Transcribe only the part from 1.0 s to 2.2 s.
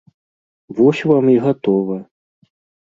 вам і гатова!